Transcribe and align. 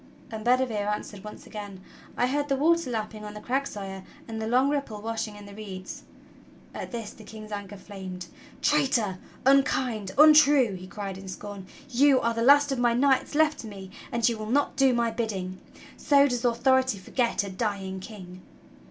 And 0.31 0.43
Bedivere 0.43 0.87
answered 0.89 1.23
once 1.23 1.45
again: 1.45 1.79
"I 2.17 2.25
heard 2.25 2.49
the 2.49 2.55
water 2.55 2.89
lapping 2.89 3.23
on 3.23 3.35
the 3.35 3.39
crags. 3.39 3.69
Sire, 3.69 4.01
and 4.27 4.41
the 4.41 4.47
long 4.47 4.67
ripple 4.67 4.99
washing 4.99 5.35
in 5.35 5.45
the 5.45 5.53
reeds." 5.53 6.05
At 6.73 6.91
this 6.91 7.13
the 7.13 7.23
King's 7.23 7.51
anger 7.51 7.77
flamed. 7.77 8.25
"Traitor, 8.63 9.19
unkind, 9.45 10.13
untrue!" 10.17 10.73
he 10.73 10.87
cried 10.87 11.19
in 11.19 11.27
scorn, 11.27 11.67
"you 11.87 12.19
are 12.19 12.33
the 12.33 12.41
last 12.41 12.71
of 12.71 12.79
my 12.79 12.95
knights 12.95 13.35
left 13.35 13.59
to 13.59 13.67
me 13.67 13.91
and 14.11 14.27
you 14.27 14.39
will 14.39 14.49
not 14.49 14.75
do 14.75 14.91
my 14.91 15.11
bidding. 15.11 15.59
So 15.97 16.27
does 16.27 16.43
authority 16.43 16.97
forget 16.97 17.43
a 17.43 17.51
dying 17.51 17.99
king!" 17.99 18.41